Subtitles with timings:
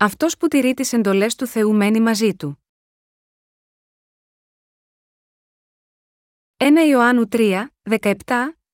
[0.00, 2.62] Αυτός που τηρεί τις εντολές του Θεού μένει μαζί του.
[6.56, 7.66] 1 Ιωάννου 3,
[8.00, 8.12] 17,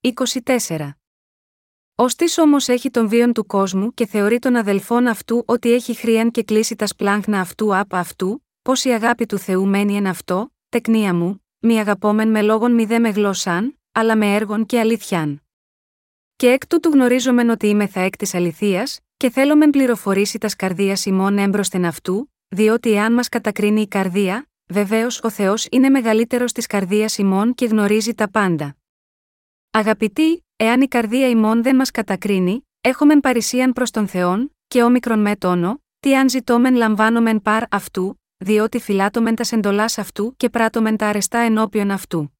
[0.00, 0.90] 24
[1.94, 6.30] Ωστή όμως έχει τον βίον του κόσμου και θεωρεί τον αδελφόν αυτού ότι έχει χρίαν
[6.30, 10.52] και κλείσει τα σπλάγχνα αυτού απ' αυτού, πω η αγάπη του Θεού μένει εν αυτό,
[10.68, 15.42] τεκνία μου, μη αγαπόμεν με λόγων μη δε με γλώσσαν, αλλά με έργων και αλήθιαν.
[16.36, 21.06] Και εκ τούτου γνωρίζομεν ότι είμαι θα εκ της αληθείας, και θέλομεν πληροφορήσει τας καρδίας
[21.06, 26.66] ημών έμπροσθεν αυτού, διότι εάν μας κατακρίνει η καρδία, βεβαίως ο Θεός είναι μεγαλύτερος της
[26.66, 28.76] καρδίας ημών και γνωρίζει τα πάντα.
[29.70, 35.20] Αγαπητοί, εάν η καρδία ημών δεν μας κατακρίνει, έχομεν παρησίαν προς τον Θεόν, και όμικρον
[35.20, 40.96] με τόνο, τι αν ζητώμεν λαμβάνομεν παρ αυτού, διότι φυλάτωμεν τας εντολάς αυτού και πράττωμεν
[40.96, 42.38] τα αρεστά ενώπιον αυτού.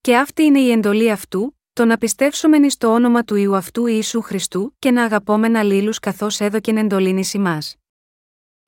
[0.00, 3.86] Και αυτή είναι η εντολή αυτού, το να πιστεύσομεν εις το όνομα του Ιού αυτού
[3.86, 7.76] Ιησού Χριστού και να αγαπόμεν αλλήλους καθώς έδωκεν εντολήν εις ημάς.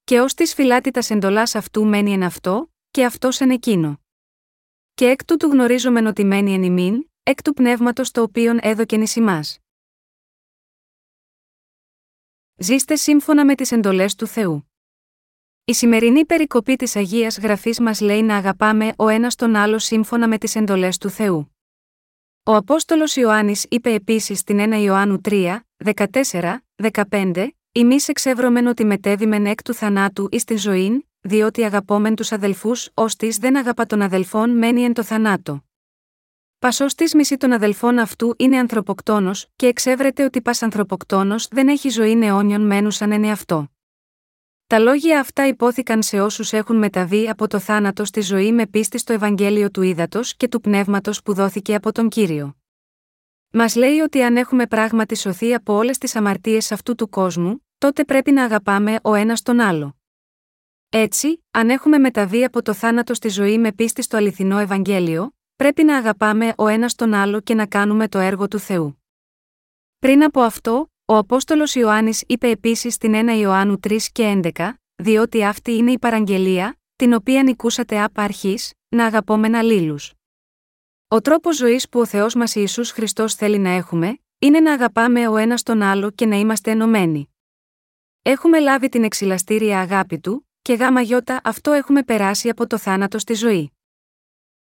[0.05, 4.01] Και ως της φυλάτητας εντολάς αυτού μένει εν αυτό, και αυτός εν εκείνο.
[4.95, 9.17] Και εκ τούτου γνωρίζομεν ότι μένει εν ημίν, εκ του πνεύματος το οποίον έδωκεν εις
[9.17, 9.59] ημάς.
[12.57, 14.71] Ζήστε σύμφωνα με τις εντολές του Θεού.
[15.65, 20.29] Η σημερινή περικοπή της Αγίας Γραφής μας λέει να αγαπάμε ο ένας τον άλλο σύμφωνα
[20.29, 21.55] με τις εντολές του Θεού.
[22.43, 26.65] Ο Απόστολος Ιωάννης είπε επίσης στην 1 Ιωάννου 3, 14,
[27.11, 32.89] 15, Εμείς εξεύρωμεν ότι μετέβημεν εκ του θανάτου εις τη ζωή, διότι αγαπόμεν τους αδελφούς,
[32.95, 35.65] ώστε δεν αγαπά τον αδελφόν μένει εν το θανάτο.
[36.59, 41.89] Πασός της μισή των αδελφών αυτού είναι ανθρωποκτόνος, και εξέβρεται ότι πας ανθρωποκτόνος δεν έχει
[41.89, 43.71] ζωή αιώνιον μένουσαν εν εαυτό.
[44.71, 48.99] Τα λόγια αυτά υπόθηκαν σε όσους έχουν μεταβεί από το θάνατο στη ζωή με πίστη
[48.99, 52.57] στο Ευαγγέλιο του Ήδατος και του Πνεύματος που δόθηκε από τον κύριο.
[53.51, 58.05] Μας λέει ότι αν έχουμε πράγματι σωθεί από όλες τις αμαρτίες αυτού του κόσμου, τότε
[58.05, 59.97] πρέπει να αγαπάμε ο ένας τον άλλο.
[60.89, 65.85] Έτσι, αν έχουμε μεταβεί από το θάνατο στη ζωή με πίστη στο αληθινό Ευαγγέλιο, πρέπει
[65.85, 69.03] να αγαπάμε ο ένας τον άλλο και να κάνουμε το έργο του Θεού.
[69.99, 75.45] Πριν από αυτό, ο Απόστολος Ιωάννης είπε επίσης στην 1 Ιωάννου 3 και 11, διότι
[75.45, 79.97] αυτή είναι η παραγγελία, την οποία νικούσατε απ' αρχής, να αγαπώμεν αλλήλου.
[81.09, 85.29] Ο τρόπος ζωής που ο Θεός μας Ιησούς Χριστός θέλει να έχουμε, είναι να αγαπάμε
[85.29, 87.35] ο ένας τον άλλο και να είμαστε ενωμένοι.
[88.23, 93.19] Έχουμε λάβει την εξυλαστήρια αγάπη του, και γάμα γιώτα αυτό έχουμε περάσει από το θάνατο
[93.19, 93.73] στη ζωή.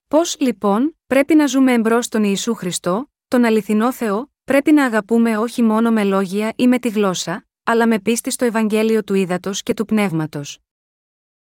[0.08, 5.38] Πώς, λοιπόν, πρέπει να ζούμε εμπρός τον Ιησού Χριστό, τον αληθινό Θεό, πρέπει να αγαπούμε
[5.38, 9.64] όχι μόνο με λόγια ή με τη γλώσσα, αλλά με πίστη στο Ευαγγέλιο του Ήδατος
[9.64, 10.60] και του Πνεύματος.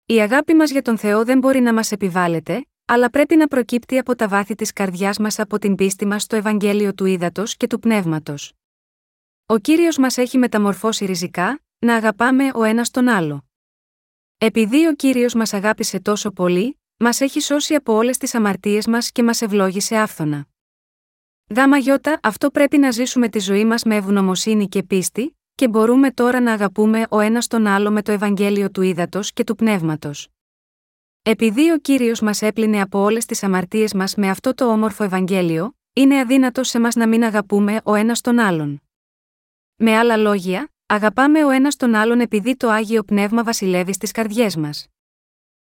[0.07, 3.99] Η αγάπη μας για τον Θεό δεν μπορεί να μας επιβάλλεται, αλλά πρέπει να προκύπτει
[3.99, 7.67] από τα βάθη της καρδιάς μας από την πίστη μας στο Ευαγγέλιο του Ήδατος και
[7.67, 8.53] του Πνεύματος.
[9.47, 13.45] Ο κύριος μας έχει μεταμορφώσει ριζικά, να αγαπάμε ο ένας τον άλλο.
[14.39, 19.13] Επειδή ο κύριος μας αγάπησε τόσο πολύ, μας έχει σώσει από όλες τις αμαρτίες μας
[19.13, 20.47] και μας ευλόγησε άφθονα.
[21.57, 26.11] Γάμα γιώτα, αυτό πρέπει να ζήσουμε τη ζωή μας με ευγνωμοσύνη και πίστη, και μπορούμε
[26.11, 30.29] τώρα να αγαπούμε ο ένας τον άλλο με το Ευαγγέλιο του Ήδατος και του Πνεύματος.
[31.23, 35.77] Επειδή ο κύριος μας έπλυνε από όλες τις αμαρτίες μας με αυτό το όμορφο Ευαγγέλιο,
[35.93, 38.83] είναι αδύνατο σε μας να μην αγαπούμε ο ένας τον άλλον.
[39.77, 44.57] Με άλλα λόγια, αγαπάμε ο ένας τον άλλον επειδή το άγιο πνεύμα βασιλεύει στις καρδιές
[44.57, 44.87] μας.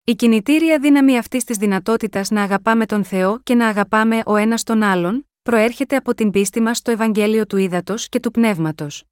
[0.04, 4.64] Η κινητήρια δύναμη αυτής της δυνατότητας να αγαπάμε τον Θεό και να αγαπάμε ο ένας
[4.64, 9.04] τον άλλον, προέρχεται από την πίστη μας στο Ευαγγέλιο του Ήδατος και του Πνεύματος.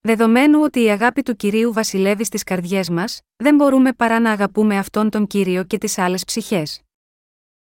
[0.00, 4.78] Δεδομένου ότι η αγάπη του κυρίου βασιλεύει στις καρδιές μας, δεν μπορούμε παρά να αγαπούμε
[4.78, 6.82] αυτόν τον κύριο και τις άλλες ψυχές.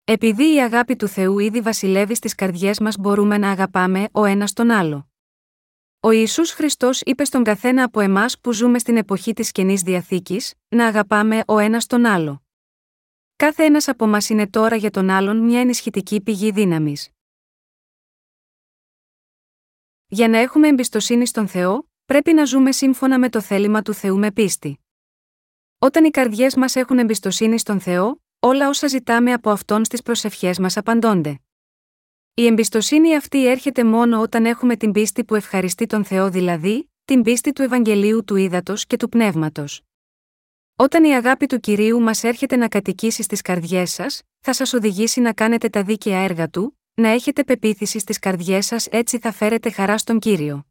[0.04, 4.52] Επειδή η αγάπη του Θεού ήδη βασιλεύει στις καρδιές μας, μπορούμε να αγαπάμε ο ένας
[4.52, 5.08] τον άλλο.
[6.00, 10.54] Ο Ιησούς Χριστός είπε στον καθένα από εμάς που ζούμε στην εποχή της καινής διαθήκης,
[10.68, 12.42] να αγαπάμε ο ένας τον άλλο.
[13.36, 17.10] Κάθε ένας από εμά είναι τώρα για τον άλλον μια ενισχυτική πηγή δύναμης.
[20.08, 24.18] Για να έχουμε εμπιστοσύνη στον Θεό, πρέπει να ζούμε σύμφωνα με το θέλημα του Θεού
[24.18, 24.78] με πίστη.
[25.78, 30.58] Όταν οι καρδιές μας έχουν εμπιστοσύνη στον Θεό, όλα όσα ζητάμε από αυτόν στις προσευχές
[30.58, 31.40] μας απαντώνται.
[32.34, 37.22] Η εμπιστοσύνη αυτή έρχεται μόνο όταν έχουμε την πίστη που ευχαριστεί τον Θεό, δηλαδή, την
[37.22, 39.82] πίστη του Ευαγγελίου του Ήδατος και του Πνεύματος.
[40.76, 45.20] Όταν η αγάπη του κυρίου μας έρχεται να κατοικήσει στις καρδιές σας, θα σας οδηγήσει
[45.20, 49.70] να κάνετε τα δίκαια έργα του, να έχετε πεποίθηση στις καρδιές σας έτσι θα φέρετε
[49.70, 50.66] χαρά στον κύριο.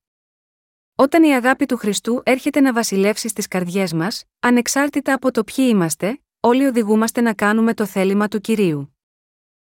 [0.96, 5.66] Όταν η αγάπη του Χριστού έρχεται να βασιλεύσει στις καρδιές μας, ανεξάρτητα από το ποιοι
[5.70, 8.96] είμαστε, όλοι οδηγούμαστε να κάνουμε το θέλημα του κυρίου.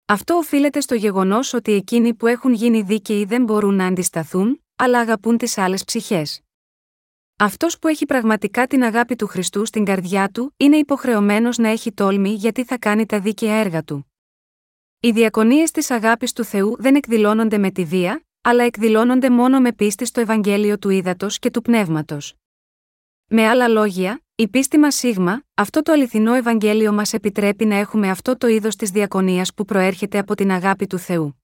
[0.06, 5.00] Αυτό οφείλεται στο γεγονός ότι εκείνοι που έχουν γίνει δίκαιοι δεν μπορούν να αντισταθούν, αλλά
[5.00, 6.42] αγαπούν τις άλλες ψυχές.
[7.38, 11.92] Αυτός που έχει πραγματικά την αγάπη του Χριστού στην καρδιά του, είναι υποχρεωμένος να έχει
[11.92, 14.15] τόλμη γιατί θα κάνει τα δίκαια έργα του.
[15.06, 19.74] Οι διακονίες της αγάπης του Θεού δεν εκδηλώνονται με τη βία, αλλά εκδηλώνονται μόνο με
[19.74, 22.34] πίστη στο Ευαγγέλιο του Ήδατος και του Πνεύματος.
[23.28, 28.10] Με άλλα λόγια, η πίστη μας σίγμα, αυτό το αληθινό Ευαγγέλιο μας επιτρέπει να έχουμε
[28.10, 31.42] αυτό το είδος της διακονίας που προέρχεται από την αγάπη του Θεού.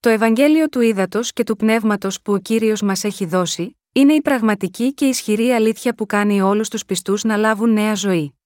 [0.00, 4.22] Το Ευαγγέλιο του Ήδατος και του Πνεύματος που ο κύριος μας έχει δώσει, είναι η
[4.22, 8.36] πραγματική και ισχυρή αλήθεια που κάνει όλους τους πιστούς να λάβουν νέα ζωή.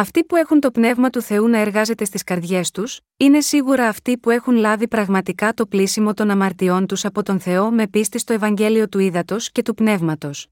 [0.00, 4.18] Αυτοί που έχουν το πνεύμα του Θεού να εργάζεται στις καρδιές τους, είναι σίγουρα αυτοί
[4.18, 8.32] που έχουν λάβει πραγματικά το πλήσιμο των αμαρτιών τους από τον Θεό με πίστη στο
[8.32, 10.46] Ευαγγέλιο του Ήδατος και του Πνεύματος.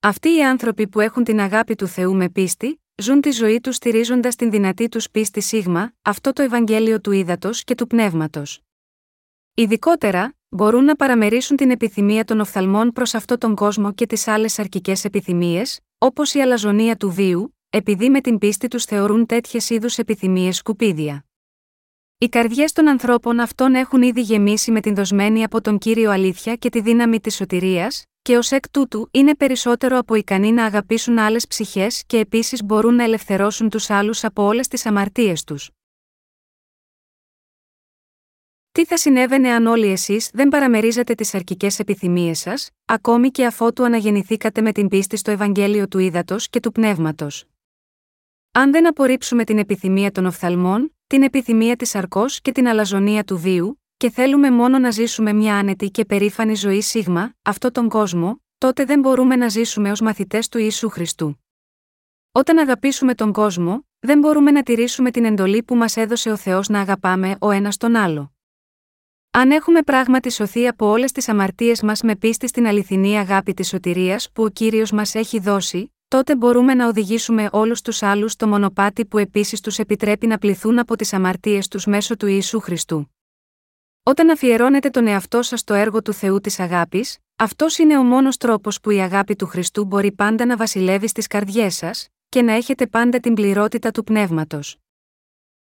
[0.00, 3.76] Αυτοί οι άνθρωποι που έχουν την αγάπη του Θεού με πίστη, ζουν τη ζωή τους
[3.76, 8.60] στηρίζοντας την δυνατή τους πίστη σίγμα, αυτό το Ευαγγέλιο του Ήδατος και του Πνεύματος.
[9.54, 14.58] Ειδικότερα, μπορούν να παραμερίσουν την επιθυμία των οφθαλμών προς αυτόν τον κόσμο και τις άλλες
[14.58, 19.98] αρκικέ επιθυμίες, όπως η αλαζονία του βίου, επειδή με την πίστη τους θεωρούν τέτοιες είδους
[19.98, 21.24] επιθυμίες σκουπίδια.
[22.18, 26.56] Οι καρδιές των ανθρώπων αυτών έχουν ήδη γεμίσει με την δοσμένη από τον κύριο αλήθεια
[26.56, 31.18] και τη δύναμη της σωτηρίας, και ως εκ τούτου είναι περισσότερο από ικανοί να αγαπήσουν
[31.18, 35.70] άλλες ψυχές και επίσης μπορούν να ελευθερώσουν τους άλλους από όλες τις αμαρτίες τους.
[38.72, 43.84] Τι θα συνέβαινε αν όλοι εσείς δεν παραμερίζατε τις αρκικέ επιθυμίες σας, ακόμη και αφότου
[43.84, 47.44] αναγεννηθήκατε με την πίστη στο Ευαγγέλιο του Ήδατος και του Πνεύματος;
[48.58, 53.38] Αν δεν απορρίψουμε την επιθυμία των οφθαλμών, την επιθυμία της αρκό και την αλαζονία του
[53.38, 58.42] βίου, και θέλουμε μόνο να ζήσουμε μια άνετη και περήφανη ζωή σίγμα, αυτό τον κόσμο,
[58.58, 61.44] τότε δεν μπορούμε να ζήσουμε ως μαθητές του Ιησού Χριστού.
[62.32, 66.68] Όταν αγαπήσουμε τον κόσμο, δεν μπορούμε να τηρήσουμε την εντολή που μας έδωσε ο Θεός
[66.68, 68.32] να αγαπάμε ο ένας τον άλλο.
[69.30, 73.68] Αν έχουμε πράγματι σωθεί από όλες τις αμαρτίες μας με πίστη στην αληθινή αγάπη της
[73.68, 78.48] σωτηρίας που ο κύριος μας έχει δώσει, τότε μπορούμε να οδηγήσουμε όλους τους άλλους στο
[78.48, 83.14] μονοπάτι που επίσης τους επιτρέπει να πληθούν από τις αμαρτίες τους μέσω του Ιησού Χριστού.
[84.02, 88.36] Όταν αφιερώνετε τον εαυτό σας στο έργο του Θεού της αγάπης, αυτός είναι ο μόνος
[88.36, 92.52] τρόπος που η αγάπη του Χριστού μπορεί πάντα να βασιλεύει στις καρδιές σας, και να
[92.52, 94.76] έχετε πάντα την πληρότητα του πνεύματος.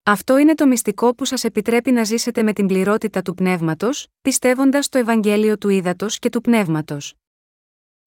[0.02, 4.88] Αυτό είναι το μυστικό που σας επιτρέπει να ζήσετε με την πληρότητα του πνεύματος, πιστεύοντας
[4.88, 7.19] το Ευαγγέλιο του Ήδατος και του πνεύματος.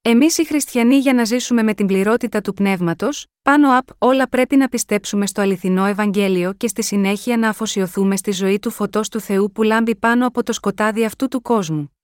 [0.05, 4.55] Εμείς οι χριστιανοί για να ζήσουμε με την πληρότητα του πνεύματος, πάνω απ' όλα πρέπει
[4.55, 9.19] να πιστέψουμε στο αληθινό Ευαγγέλιο και στη συνέχεια να αφοσιωθούμε στη ζωή του φωτός του
[9.19, 11.97] Θεού που λάμπει πάνω από το σκοτάδι αυτού του κόσμου.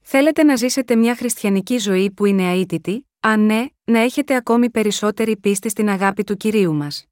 [0.00, 5.36] Θέλετε να ζήσετε μια χριστιανική ζωή που είναι αίτητη, αν ναι, να έχετε ακόμη περισσότερη
[5.36, 7.06] πίστη στην αγάπη του κυρίου μας.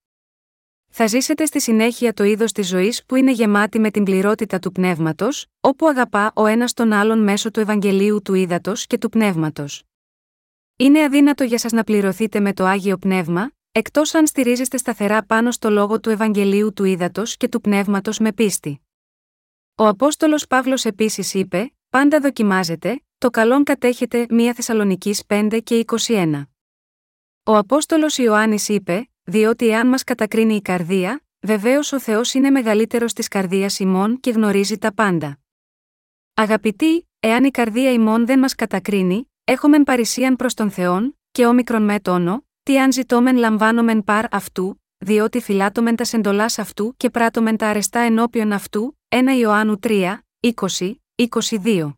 [0.89, 4.73] Θα ζήσετε στη συνέχεια το είδος της ζωής που είναι γεμάτη με την πληρότητα του
[4.73, 9.85] πνεύματος, όπου αγαπά ο ένας τον άλλον μέσω του Ευαγγελίου του Ήδατος και του πνεύματος.
[10.81, 15.51] Είναι αδύνατο για σας να πληρωθείτε με το άγιο πνεύμα, εκτός αν στηρίζεστε σταθερά πάνω
[15.51, 18.81] στο λόγο του Ευαγγελίου του Ήδατος και του πνεύματος με πίστη.
[19.75, 26.43] Ο Απόστολος Παύλος επίσης είπε: Πάντα δοκιμάζετε, το καλόν κατέχετε 1 Θεσσαλονικής 5 και 21.
[27.43, 33.13] Ο Απόστολος Ιωάννης είπε: Διότι εάν μας κατακρίνει η καρδία, βεβαίως ο Θεός είναι μεγαλύτερος
[33.13, 35.39] της καρδίας ημών και γνωρίζει τα πάντα.
[36.35, 41.83] Αγαπητοί, εάν η καρδία ημών δεν μας κατακρίνει, Έχομεν παρησίαν προς τον Θεόν, και όμικρον
[41.83, 47.57] με τόνο, τι αν ζητώμεν λαμβάνομεν παρ αυτού, διότι φυλάτωμεν τας σεντολά αυτού και πράττωμεν
[47.57, 50.95] τα αρεστά ενώπιον αυτού, 1 Ιωάννου 3, 20,
[51.63, 51.97] 22.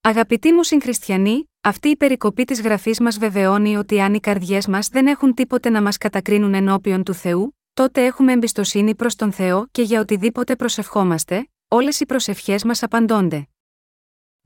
[0.00, 4.88] Αγαπητοί μου συγχριστιανοί, αυτή η περικοπή της γραφής μας βεβαιώνει ότι αν οι καρδιές μας
[4.88, 9.66] δεν έχουν τίποτε να μας κατακρίνουν ενώπιον του Θεού, τότε έχουμε εμπιστοσύνη προς τον Θεό
[9.70, 13.48] και για οτιδήποτε προσευχόμαστε, όλες οι προσευχές μας απαντώνται.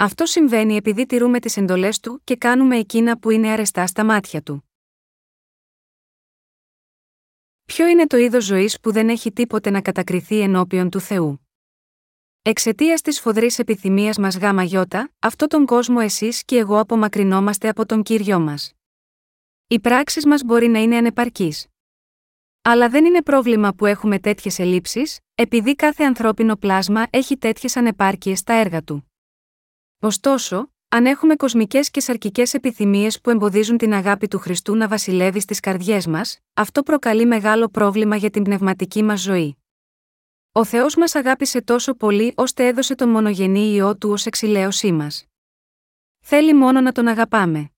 [0.01, 4.43] Αυτό συμβαίνει επειδή τηρούμε τις εντολές του και κάνουμε εκείνα που είναι αρεστά στα μάτια
[4.43, 4.71] του.
[7.65, 11.49] Ποιο είναι το είδος ζωής που δεν έχει τίποτε να κατακριθεί ενώπιον του Θεού;
[12.43, 17.87] Εξαιτίας της φοδρής επιθυμίας μας γάμα γιώτα, αυτό τον κόσμο εσείς και εγώ απομακρυνόμαστε από
[17.87, 18.73] τον κύριο μας.
[19.67, 21.67] Οι πράξεις μας μπορεί να είναι ανεπαρκείς.
[22.63, 28.39] Αλλά δεν είναι πρόβλημα που έχουμε τέτοιες ελλείψεις, επειδή κάθε ανθρώπινο πλάσμα έχει τέτοιες ανεπάρκειες
[28.39, 29.03] στα έργα του.
[30.01, 35.41] Ωστόσο, αν έχουμε κοσμικές και σαρκικές επιθυμίες που εμποδίζουν την αγάπη του Χριστού να βασιλεύει
[35.41, 39.57] στις καρδιές μας, αυτό προκαλεί μεγάλο πρόβλημα για την πνευματική μας ζωή.
[40.53, 45.25] Ο Θεός μας αγάπησε τόσο πολύ ώστε έδωσε τον μονογενή ιό του ως εξηλαίωσή μας.
[46.21, 47.71] Θέλει μόνο να τον αγαπάμε.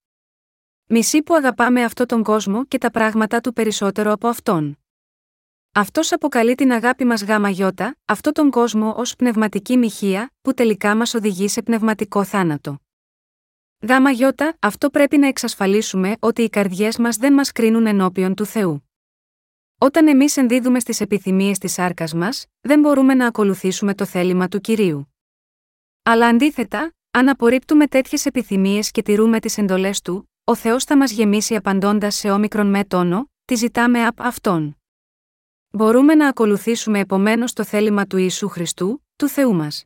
[0.87, 4.80] Μισή που αγαπάμε αυτόν τον κόσμο και τα πράγματα του περισσότερο από αυτόν.
[5.75, 10.95] Αυτός αποκαλεί την αγάπη μας γάμα γιώτα, αυτόν τον κόσμο ως πνευματική μοιχεία, που τελικά
[10.97, 12.79] μας οδηγεί σε πνευματικό θάνατο.
[13.89, 18.45] Γάμα γιώτα, αυτό πρέπει να εξασφαλίσουμε ότι οι καρδιές μας δεν μας κρίνουν ενώπιον του
[18.45, 18.91] Θεού.
[19.79, 24.61] Όταν εμείς ενδίδουμε στις επιθυμίες της σάρκας μας, δεν μπορούμε να ακολουθήσουμε το θέλημα του
[24.61, 25.15] κυρίου.
[26.03, 31.11] Αλλά αντίθετα, αν απορρίπτουμε τέτοιες επιθυμίες και τηρούμε τις εντολές του, ο Θεός θα μας
[31.11, 34.80] γεμίσει απαντώντας σε όμικρον με τόνο, τι ζητάμε από αυτόν.
[35.73, 39.85] Μπορούμε να ακολουθήσουμε επομένως το θέλημα του Ιησού Χριστού, του Θεού μας.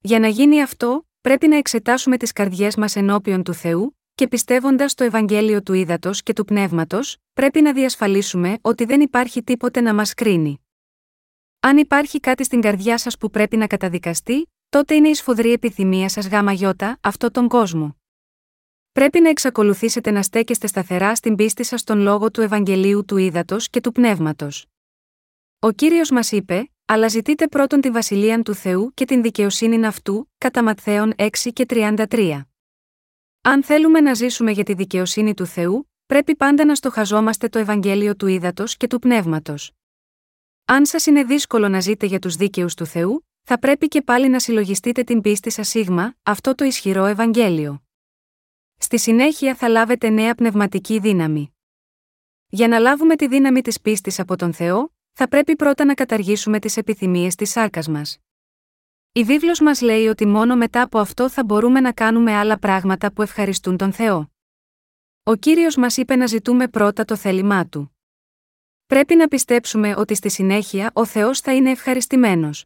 [0.00, 4.94] Για να γίνει αυτό, πρέπει να εξετάσουμε τις καρδιές μας ενώπιον του Θεού, και πιστεύοντας
[4.94, 9.94] το Ευαγγέλιο του Ήδατος και του Πνεύματος, πρέπει να διασφαλίσουμε ότι δεν υπάρχει τίποτε να
[9.94, 10.66] μας κρίνει.
[11.60, 16.08] Αν υπάρχει κάτι στην καρδιά σας που πρέπει να καταδικαστεί, τότε είναι η σφοδρή επιθυμία
[16.08, 17.96] σας γάμα γιώτα, αυτό τον κόσμο.
[18.92, 23.70] Πρέπει να εξακολουθήσετε να στέκεστε σταθερά στην πίστη σας στον λόγο του Ευαγγελίου του Ήδατος
[23.70, 24.66] και του Πνεύματος.
[25.64, 30.30] Ο κύριος μας είπε: Αλλά ζητείτε πρώτον τη βασιλεία του Θεού και την δικαιοσύνη αυτού,
[30.38, 32.42] κατά Ματθαίων 6 και 33.
[33.42, 38.16] Αν θέλουμε να ζήσουμε για τη δικαιοσύνη του Θεού, πρέπει πάντα να στοχαζόμαστε το Ευαγγέλιο
[38.16, 39.72] του Ήδατος και του Πνεύματος.
[40.64, 44.28] Αν σας είναι δύσκολο να ζείτε για τους δίκαιους του Θεού, θα πρέπει και πάλι
[44.28, 47.82] να συλλογιστείτε την πίστη σας σίγμα, αυτό το ισχυρό Ευαγγέλιο.
[48.76, 51.54] Στη συνέχεια θα λάβετε νέα πνευματική δύναμη.
[52.46, 56.58] Για να λάβουμε τη δύναμη της πίστης από τον Θεό, θα πρέπει πρώτα να καταργήσουμε
[56.58, 58.18] τις επιθυμίες της σάρκα μας.
[59.12, 63.12] Η βίβλος μας λέει ότι μόνο μετά από αυτό θα μπορούμε να κάνουμε άλλα πράγματα
[63.12, 64.30] που ευχαριστούν τον Θεό.
[65.22, 67.96] Ο Κύριος μας είπε να ζητούμε πρώτα το θέλημά Του.
[68.86, 72.64] Πρέπει να πιστέψουμε ότι στη συνέχεια ο Θεός θα είναι ευχαριστημένος.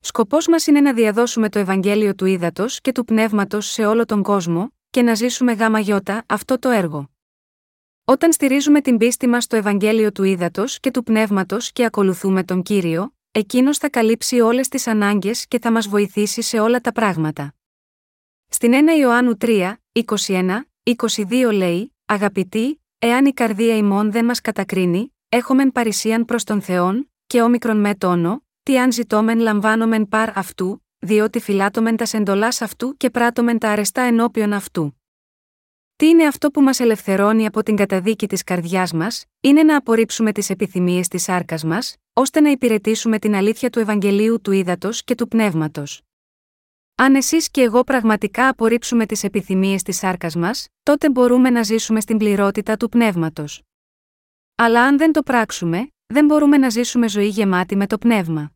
[0.00, 4.22] Σκοπός μας είναι να διαδώσουμε το Ευαγγέλιο του Ήδατος και του Πνεύματος σε όλο τον
[4.22, 7.13] κόσμο και να ζήσουμε γάμα γιώτα αυτό το έργο.
[8.06, 12.62] Όταν στηρίζουμε την πίστη μας στο Ευαγγέλιο του Ήδατος και του Πνεύματος και ακολουθούμε τον
[12.62, 17.54] κύριο, εκείνος θα καλύψει όλες τις ανάγκες και θα μας βοηθήσει σε όλα τα πράγματα.
[18.48, 25.14] Στην 1 Ιωάννου 3, 21, 22 λέει: Αγαπητοί, εάν η καρδία ημών δεν μας κατακρίνει,
[25.28, 30.84] έχομεν παρησίαν προς τον Θεόν, και όμικρον με τόνο, τι αν ζητώμεν λαμβάνομεν παρ αυτού,
[30.98, 34.98] διότι φυλάτωμεν τας σεντολά αυτού και πράττωμεν τα αρεστά ενώπιον αυτού.
[36.04, 40.32] Τι είναι αυτό που μας ελευθερώνει από την καταδίκη της καρδιάς μας, είναι να απορρίψουμε
[40.32, 45.14] τις επιθυμίες της άρκα μας, ώστε να υπηρετήσουμε την αλήθεια του Ευαγγελίου του Ήδατος και
[45.14, 46.02] του Πνεύματος.
[46.94, 52.00] Αν εσείς και εγώ πραγματικά απορρίψουμε τις επιθυμίες της άρκα μας, τότε μπορούμε να ζήσουμε
[52.00, 53.62] στην πληρότητα του Πνεύματος.
[54.54, 58.52] Αλλά αν δεν το πράξουμε, δεν μπορούμε να ζήσουμε ζωή γεμάτη με το Πνεύμα.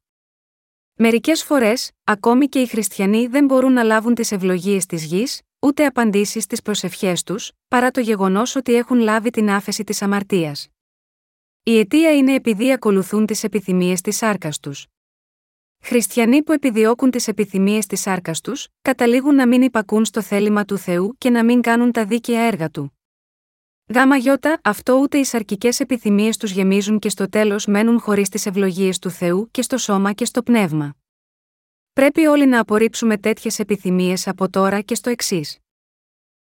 [0.94, 5.86] Μερικές φορές, ακόμη και οι χριστιανοί δεν μπορούν να λάβουν τις ευλογίες της γης, ούτε
[5.86, 10.68] απαντήσεις στις προσευχές τους, παρά το γεγονός ότι έχουν λάβει την άφεση της αμαρτίας.
[11.62, 14.86] Η αιτία είναι επειδή ακολουθούν τις επιθυμίες της σάρκας τους.
[15.80, 20.78] Χριστιανοί που επιδιώκουν τις επιθυμίες της σάρκας τους, καταλήγουν να μην υπακούν στο θέλημα του
[20.78, 22.98] Θεού και να μην κάνουν τα δίκαια έργα του.
[23.94, 28.46] Γάμα γιώτα, αυτό ούτε οι σαρκικές επιθυμίες τους γεμίζουν και στο τέλος μένουν χωρίς τις
[28.46, 30.96] ευλογίες του Θεού και στο σώμα και στο πνεύμα.
[31.98, 35.58] Πρέπει όλοι να απορρίψουμε τέτοιες επιθυμίες από τώρα και στο εξής.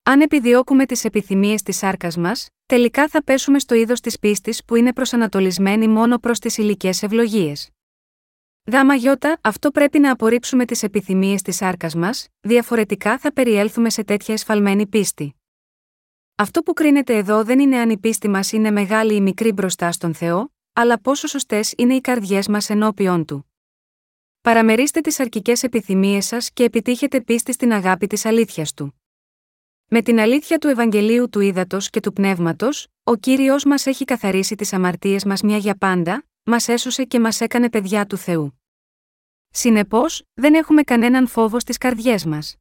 [0.03, 4.75] Αν επιδιώκουμε τις επιθυμίες της σάρκας μας, τελικά θα πέσουμε στο είδος της πίστης που
[4.75, 7.69] είναι προσανατολισμένη μόνο προς τις υλικές ευλογίες.
[8.71, 14.03] Γάμα γιώτα, αυτό πρέπει να απορρίψουμε τις επιθυμίες της σάρκας μας, διαφορετικά θα περιέλθουμε σε
[14.03, 15.35] τέτοια εσφαλμένη πίστη.
[16.35, 19.91] Αυτό που κρίνεται εδώ δεν είναι αν η πίστη μας είναι μεγάλη ή μικρή μπροστά
[19.91, 23.48] στον Θεό, αλλά πόσο σωστές είναι οι καρδιές μας ενώπιον του.
[24.41, 29.01] Παραμερίστε τις αρκικέ επιθυμίες σας και επιτύχετε πίστη στην αγάπη της αλήθειας του.
[29.87, 34.55] Με την αλήθεια του Ευαγγελίου του Ήδατος και του Πνεύματος, ο κύριος μας έχει καθαρίσει
[34.55, 38.59] τις αμαρτίες μας μια για πάντα, μας έσωσε και μας έκανε παιδιά του Θεού.
[39.49, 42.55] Συνεπώς, δεν έχουμε κανέναν φόβο στις καρδιές μας.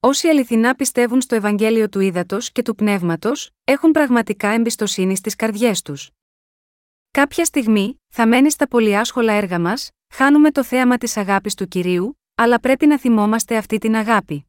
[0.00, 5.82] Όσοι αληθινά πιστεύουν στο Ευαγγέλιο του Ήδατος και του Πνεύματος, έχουν πραγματικά εμπιστοσύνη στις καρδιές
[5.82, 6.10] τους.
[7.10, 12.20] Κάποια στιγμή, θα μένει στα πολυάσχολα έργα μας, χάνουμε το θέαμα της αγάπης του κυρίου,
[12.34, 14.46] αλλά πρέπει να θυμόμαστε αυτή την αγάπη.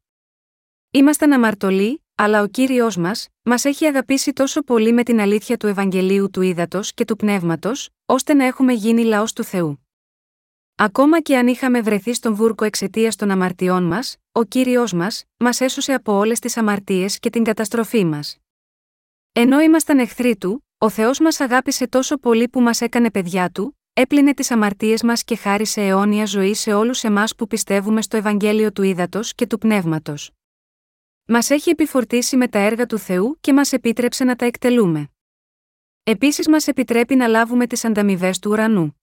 [0.90, 5.66] Ήμασταν αμαρτωλοί, αλλά ο κύριος μας, μας έχει αγαπήσει τόσο πολύ με την αλήθεια του
[5.66, 9.86] Ευαγγελίου του Ήδατος και του Πνεύματος, ώστε να έχουμε γίνει λαός του Θεού.
[10.74, 15.60] Ακόμα και αν είχαμε βρεθεί στον βούρκο εξαιτίας των αμαρτιών μας, ο κύριος μας, μας
[15.60, 18.36] έσωσε από όλες τις αμαρτίες και την καταστροφή μας.
[19.32, 23.79] Ενώ ήμασταν εχθροί του, ο Θεός μας αγάπησε τόσο πολύ που μας έκανε παιδιά του,
[23.92, 28.72] έπλυνε τις αμαρτίες μας και χάρισε αιώνια ζωή σε όλους εμάς που πιστεύουμε στο Ευαγγέλιο
[28.72, 30.30] του Ήδατος και του Πνεύματος.
[31.24, 35.10] Μας έχει επιφορτήσει με τα έργα του Θεού και μας επίτρεψε να τα εκτελούμε.
[36.02, 39.00] Επίσης μας επιτρέπει να λάβουμε τις ανταμοιβές του ουρανού.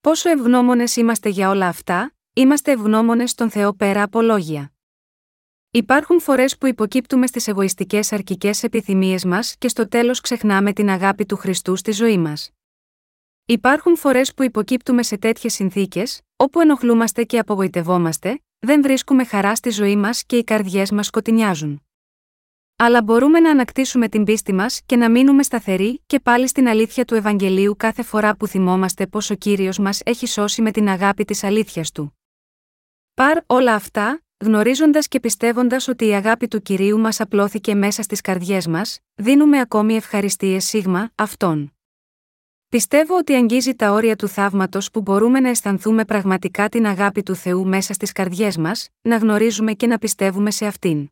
[0.00, 4.72] Πόσο ευγνώμονες είμαστε για όλα αυτά, είμαστε ευγνώμονες στον Θεό πέρα από λόγια.
[5.70, 11.26] Υπάρχουν φορές που υποκύπτουμε στις εγωιστικές αρκικέ επιθυμίες μας και στο τέλος ξεχνάμε την αγάπη
[11.26, 12.50] του Χριστού στη ζωή μας.
[13.50, 19.70] Υπάρχουν φορές που υποκύπτουμε σε τέτοιες συνθήκες, όπου ενοχλούμαστε και απογοητευόμαστε, δεν βρίσκουμε χαρά στη
[19.70, 21.82] ζωή μας και οι καρδιές μας σκοτεινιάζουν.
[22.76, 27.04] Αλλά μπορούμε να ανακτήσουμε την πίστη μας και να μείνουμε σταθεροί και πάλι στην αλήθεια
[27.04, 31.24] του Ευαγγελίου κάθε φορά που θυμόμαστε πως ο κύριος μας έχει σώσει με την αγάπη
[31.24, 32.18] της αλήθειας του.
[33.14, 38.20] Παρ όλα αυτά, γνωρίζοντας και πιστεύοντας ότι η αγάπη του κυρίου μας απλώθηκε μέσα στις
[38.20, 41.74] καρδιές μας, δίνουμε ακόμη ευχαριστίες σίγμα αυτόν.
[42.70, 47.34] Πιστεύω ότι αγγίζει τα όρια του θαύματος που μπορούμε να αισθανθούμε πραγματικά την αγάπη του
[47.34, 51.10] Θεού μέσα στις καρδιές μας, να γνωρίζουμε και να πιστεύουμε σε αυτήν.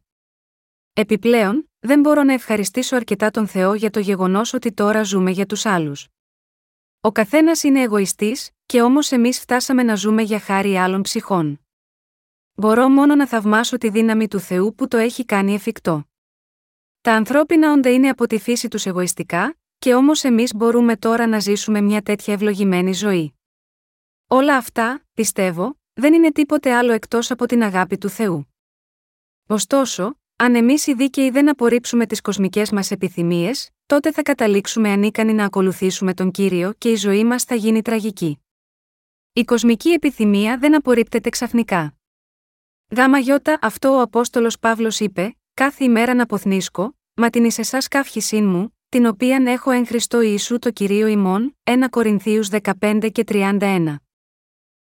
[0.92, 5.46] Επιπλέον, δεν μπορώ να ευχαριστήσω αρκετά τον Θεό για το γεγονός ότι τώρα ζούμε για
[5.46, 6.08] τους άλλους.
[7.00, 11.60] Ο καθένας είναι εγωιστής, και όμως εμείς φτάσαμε να ζούμε για χάρη άλλων ψυχών.
[12.54, 16.08] Μπορώ μόνο να θαυμάσω τη δύναμη του Θεού που το έχει κάνει εφικτό.
[17.00, 21.38] Τα ανθρώπινα όντα είναι από τη φύση τους εγωιστικά, και όμως εμείς μπορούμε τώρα να
[21.38, 23.34] ζήσουμε μια τέτοια ευλογημένη ζωή.
[24.26, 28.54] Όλα αυτά, πιστεύω, δεν είναι τίποτε άλλο εκτός από την αγάπη του Θεού.
[29.48, 35.32] Ωστόσο, αν εμείς οι δίκαιοι δεν απορρίψουμε τις κοσμικές μας επιθυμίες, τότε θα καταλήξουμε ανίκανοι
[35.32, 38.42] να ακολουθήσουμε τον κύριο και η ζωή μας θα γίνει τραγική.
[39.32, 41.96] Η κοσμική επιθυμία δεν απορρίπτεται ξαφνικά.
[42.96, 47.88] Γάμα γιώτα αυτό ο Απόστολος Παύλος είπε: Κάθε ημέρα να ποθνίσκω, μα την εις εσάς
[47.88, 52.48] καύχησήν μου, την οποίαν έχω εν Χριστώ Ιησού το Κυρίο ημών, 1 Κορινθίους
[52.80, 53.94] 15 και 31.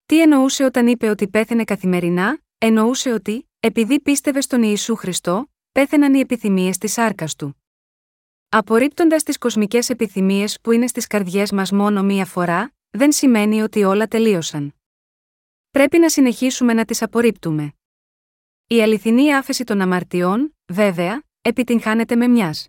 [0.06, 6.14] Τι εννοούσε όταν είπε ότι πέθαινε καθημερινά, εννοούσε ότι, επειδή πίστευε στον Ιησού Χριστό, πέθαιναν
[6.14, 7.64] οι επιθυμίες της άρκας του.
[8.50, 13.84] Απορρίπτοντας τις κοσμικές επιθυμίες που είναι στις καρδιές μας μόνο μία φορά, δεν σημαίνει ότι
[13.84, 14.76] όλα τελείωσαν.
[15.70, 17.74] Πρέπει να συνεχίσουμε να τις απορρίπτουμε.
[18.68, 22.68] Η αληθινή άφεση των αμαρτιών, βέβαια, επιτυγχάνεται με μιας.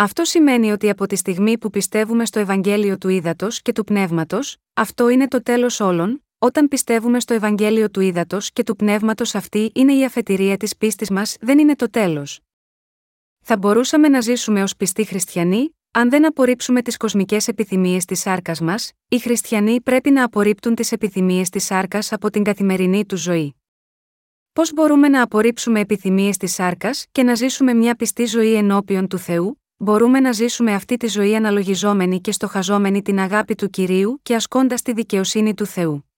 [0.00, 4.56] Αυτό σημαίνει ότι από τη στιγμή που πιστεύουμε στο Ευαγγέλιο του Ήδατος και του Πνεύματος,
[4.74, 9.70] αυτό είναι το τέλος όλων, όταν πιστεύουμε στο Ευαγγέλιο του Ήδατος και του Πνεύματος αυτή
[9.74, 12.40] είναι η αφετηρία της πίστης μας, δεν είναι το τέλος.
[13.40, 18.60] Θα μπορούσαμε να ζήσουμε ως πιστοί χριστιανοί, αν δεν απορρίψουμε τις κοσμικές επιθυμίες της σάρκας
[18.60, 23.54] μας, οι χριστιανοί πρέπει να απορρίπτουν τις επιθυμίες της σάρκας από την καθημερινή του ζωή.
[24.52, 29.18] Πώς μπορούμε να απορρίψουμε επιθυμίες της σάρκας και να ζήσουμε μια πιστή ζωή ενώπιον του
[29.18, 34.34] Θεού, μπορούμε να ζήσουμε αυτή τη ζωή αναλογιζόμενη και στοχαζόμενη την αγάπη του κυρίου και
[34.34, 36.10] ασκώντας τη δικαιοσύνη του Θεού.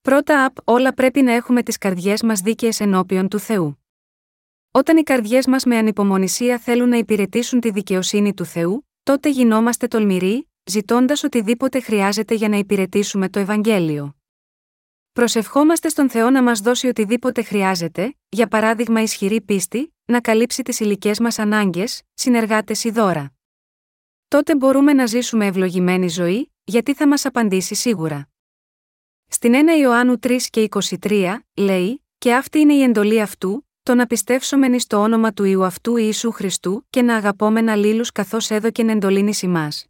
[0.00, 3.84] Πρώτα απ' όλα πρέπει να έχουμε τις καρδιές μας δίκαιες ενώπιον του Θεού.
[4.70, 9.86] Όταν οι καρδιές μας με ανυπομονησία θέλουν να υπηρετήσουν τη δικαιοσύνη του Θεού, τότε γινόμαστε
[9.86, 14.14] τολμηροί, ζητώντας οτιδήποτε χρειάζεται για να υπηρετήσουμε το Ευαγγέλιο.
[15.12, 20.80] Προσευχόμαστε στον Θεό να μας δώσει οτιδήποτε χρειάζεται, για παράδειγμα ισχυρή πίστη, να καλύψει τις
[20.80, 23.32] υλικέ μας ανάγκες, συνεργάτες ή δώρα.
[24.28, 28.28] Τότε μπορούμε να ζήσουμε ευλογημένη ζωή, γιατί θα μας απαντήσει σίγουρα.
[29.26, 30.68] Στην 1 Ιωάννου 3 και
[31.00, 35.44] 23, λέει: Και αυτή είναι η εντολή αυτού, το να πιστεύσομεν εις το όνομα του
[35.44, 39.86] Ιού αυτού Ιησού Χριστού και να αγαπόμεν αλλήλους καθώς έδωκεν εντολήν εις ημάς.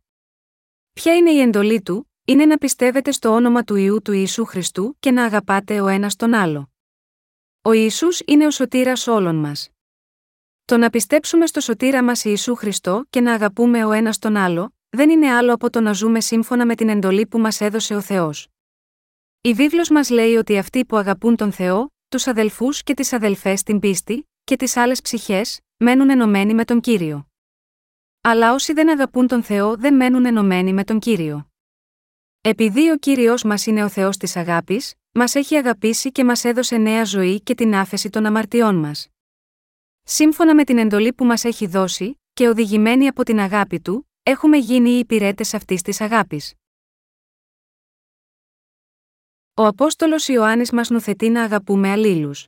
[0.92, 4.96] Ποια είναι η εντολή του, είναι να πιστεύετε στο όνομα του Ιού του Ιησού Χριστού
[5.00, 6.72] και να αγαπάτε ο ένας τον άλλο.
[7.62, 9.70] Ο Ιησούς είναι ο σωτήρας όλων μας.
[10.70, 14.74] Το να πιστέψουμε στο σωτήρα μας Ιησού Χριστό και να αγαπούμε ο ένας τον άλλο,
[14.90, 18.00] δεν είναι άλλο από το να ζούμε σύμφωνα με την εντολή που μας έδωσε ο
[18.00, 18.48] Θεός.
[19.40, 23.60] Η βίβλος μας λέει ότι αυτοί που αγαπούν τον Θεό, τους αδελφούς και τις αδελφές
[23.60, 27.26] στην πίστη, και τις άλλες ψυχές, μένουν ενωμένοι με τον Κύριο.
[28.20, 31.50] Αλλά όσοι δεν αγαπούν τον Θεό δεν μένουν ενωμένοι με τον Κύριο.
[32.40, 36.76] Επειδή ο κύριος μας είναι ο Θεός της αγάπης, μας έχει αγαπήσει και μας έδωσε
[36.76, 39.08] νέα ζωή και την άφεση των αμαρτιών μας.
[40.12, 44.56] Σύμφωνα με την εντολή που μας έχει δώσει, και οδηγημένοι από την αγάπη του, έχουμε
[44.56, 46.54] γίνει οι υπηρέτες αυτής της αγάπης.
[49.54, 52.46] Ο Απόστολος Ιωάννης μας νουθετεί να αγαπούμε αλλήλους.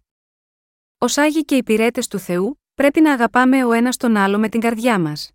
[0.98, 4.60] Ω Άγιοι και υπηρέτες του Θεού, πρέπει να αγαπάμε ο ένας τον άλλο με την
[4.60, 5.30] καρδιά μας.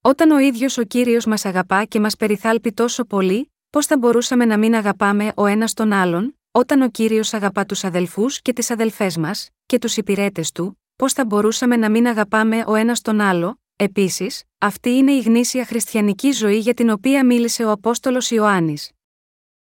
[0.00, 4.44] Όταν ο ίδιος ο κύριος μας αγαπά και μας περιθάλπει τόσο πολύ, Πώς θα μπορούσαμε
[4.44, 8.70] να μην αγαπάμε ο ένας τον άλλον, όταν ο κύριος αγαπά τους αδελφούς και τις
[8.70, 13.20] αδελφές μας, και τους υπηρέτες του, πώς θα μπορούσαμε να μην αγαπάμε ο ένας τον
[13.20, 18.92] άλλο, επίσης, αυτή είναι η γνήσια χριστιανική ζωή για την οποία μίλησε ο Απόστολος Ιωάννης.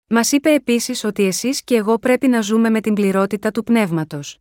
[0.07, 4.39] Μας είπε επίσης ότι εσείς και εγώ πρέπει να ζούμε με την πληρότητα του πνεύματος.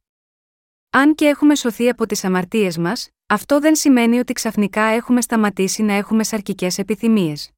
[0.91, 5.83] Αν και έχουμε σωθεί από τις αμαρτίες μας, αυτό δεν σημαίνει ότι ξαφνικά έχουμε σταματήσει
[5.83, 7.51] να έχουμε σαρκικές επιθυμίες.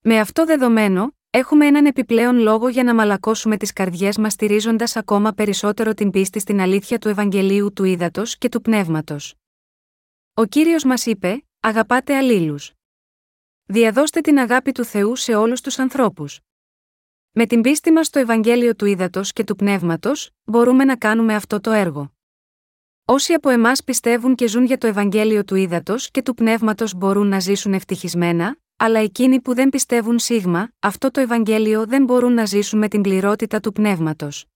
[0.00, 5.32] Με αυτό δεδομένο, έχουμε έναν επιπλέον λόγο για να μαλακώσουμε τις καρδιές μας στηρίζοντας ακόμα
[5.32, 9.34] περισσότερο την πίστη στην αλήθεια του Ευαγγελίου του Ήδατος και του Πνεύματος.
[10.34, 12.72] Ο κύριος μας είπε: Αγαπάτε αλλήλους.
[13.64, 16.40] Διαδώστε την αγάπη του Θεού σε όλους τους ανθρώπους.
[17.30, 21.60] Με την πίστη μας στο Ευαγγέλιο του Ήδατος και του Πνεύματος, μπορούμε να κάνουμε αυτό
[21.60, 22.12] το έργο.
[23.04, 27.26] Όσοι από εμάς πιστεύουν και ζουν για το Ευαγγέλιο του Ήδατος και του Πνεύματος μπορούν
[27.26, 32.44] να ζήσουν ευτυχισμένα, αλλά εκείνοι που δεν πιστεύουν σίγμα, αυτό το Ευαγγέλιο δεν μπορούν να
[32.44, 34.46] ζήσουν με την πληρότητα του πνεύματος.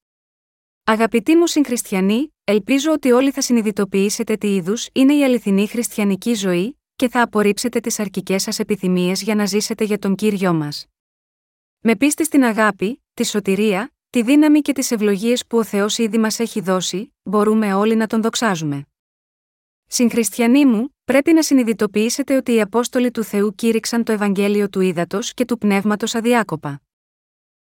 [0.85, 6.79] Αγαπητοί μου συγχριστιανοί, ελπίζω ότι όλοι θα συνειδητοποιήσετε τι είδους είναι η αληθινή χριστιανική ζωή,
[6.97, 10.87] και θα απορρίψετε τις αρκικέ σας επιθυμίες για να ζήσετε για τον κύριο μας.
[11.81, 16.19] Με πίστη στην αγάπη, τη σωτηρία, τη δύναμη και τις ευλογίες που ο Θεός ήδη
[16.19, 18.87] μας έχει δώσει, μπορούμε όλοι να τον δοξάζουμε.
[19.87, 25.35] Συγχριστιανοί μου, πρέπει να συνειδητοποιήσετε ότι οι Απόστολοι του Θεού κήρυξαν το Ευαγγέλιο του Ήδατος
[25.35, 26.81] και του Πνεύματος αδιάκοπα.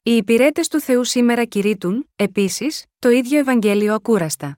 [0.04, 4.58] Οι υπηρέτες του Θεού σήμερα κηρύττουν, επίσης, το ίδιο Ευαγγέλιο ακούραστα.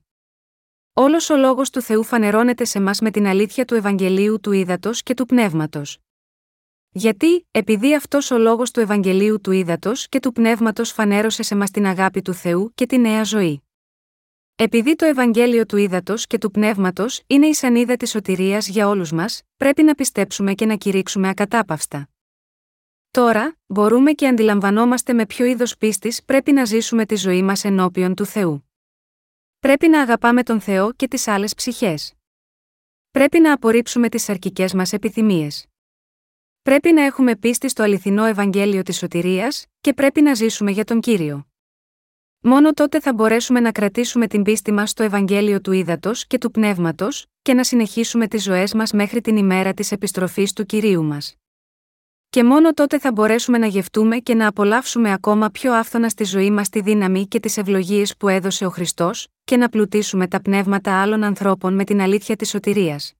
[0.93, 5.03] Όλος ο λόγος του Θεού φανερώνεται σε μας με την αλήθεια του Ευαγγελίου του Ήδατος
[5.03, 5.97] και του Πνεύματος.
[6.89, 11.71] Γιατί, επειδή αυτός ο λόγος του Ευαγγελίου του Ήδατος και του Πνεύματος φανέρωσε σε μας
[11.71, 13.66] την αγάπη του Θεού και τη νέα ζωή.
[14.59, 19.11] Επειδή το Ευαγγέλιο του Ήδατος και του Πνεύματος είναι η σανίδα της σωτηρίας για όλους
[19.11, 22.09] μας, πρέπει να πιστέψουμε και να κηρύξουμε ακατάπαυστα.
[23.11, 28.15] Τώρα, μπορούμε και αντιλαμβανόμαστε με ποιο είδος πίστης πρέπει να ζήσουμε τη ζωή μας ενώπιον
[28.15, 28.69] του Θεού.
[29.59, 32.13] Πρέπει να αγαπάμε τον Θεό και τις άλλες ψυχές.
[33.11, 35.65] Πρέπει να απορρίψουμε τις αρκικέ μας επιθυμίες.
[36.61, 40.99] Πρέπει να έχουμε πίστη στο αληθινό Ευαγγέλιο της σωτηρίας και πρέπει να ζήσουμε για τον
[40.99, 41.46] κύριο.
[42.41, 46.51] Μόνο τότε θα μπορέσουμε να κρατήσουμε την πίστη μας στο Ευαγγέλιο του Ήδατος και του
[46.51, 51.35] Πνεύματος, και να συνεχίσουμε τις ζωές μας μέχρι την ημέρα της επιστροφής του κυρίου μας.
[52.29, 56.51] Και μόνο τότε θα μπορέσουμε να γευτούμε και να απολαύσουμε ακόμα πιο άφθονα στη ζωή
[56.51, 61.01] μας τη δύναμη και τις ευλογίες που έδωσε ο Χριστός, και να πλουτίσουμε τα πνεύματα
[61.01, 63.13] άλλων ανθρώπων με την αλήθεια της σωτηρίας.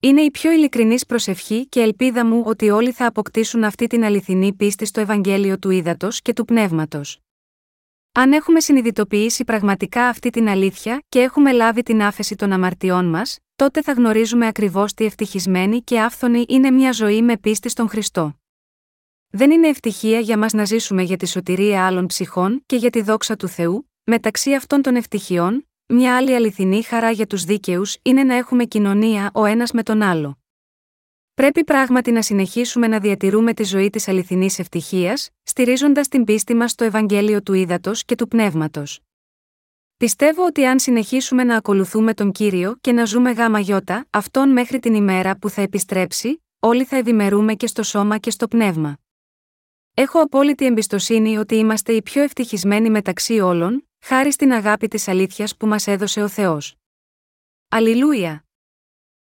[0.00, 4.52] Είναι η πιο ειλικρινής προσευχή και ελπίδα μου ότι όλοι θα αποκτήσουν αυτή την αληθινή
[4.52, 7.20] πίστη στο Ευαγγέλιο του Ήδατος και του Πνεύματος.
[8.14, 13.38] Αν έχουμε συνειδητοποιήσει πραγματικά αυτή την αλήθεια και έχουμε λάβει την άφεση των αμαρτιών μας,
[13.56, 18.40] τότε θα γνωρίζουμε ακριβώς τι ευτυχισμένη και άφθονη είναι μια ζωή με πίστη στον Χριστό.
[19.30, 23.02] Δεν είναι ευτυχία για μας να ζήσουμε για τη σωτηρία άλλων ψυχών και για τη
[23.02, 28.24] δόξα του Θεού, μεταξύ αυτών των ευτυχιών, μια άλλη αληθινή χαρά για τους δίκαιους είναι
[28.24, 30.41] να έχουμε κοινωνία ο ένας με τον άλλο.
[31.34, 36.70] Πρέπει πράγματι να συνεχίσουμε να διατηρούμε τη ζωή της αληθινής ευτυχίας, στηρίζοντας την πίστη μας
[36.70, 39.00] στο Ευαγγέλιο του Ήδατος και του Πνεύματος.
[39.96, 44.78] Πιστεύω ότι αν συνεχίσουμε να ακολουθούμε τον κύριο και να ζούμε γάμα γιώτα, αυτόν μέχρι
[44.78, 48.98] την ημέρα που θα επιστρέψει, όλοι θα ευημερούμε και στο σώμα και στο πνεύμα.
[49.94, 55.56] Έχω απόλυτη εμπιστοσύνη ότι είμαστε οι πιο ευτυχισμένοι μεταξύ όλων, χάρη στην αγάπη της αλήθειας
[55.56, 56.76] που μας έδωσε ο Θεός.
[57.68, 58.44] Αλληλούια!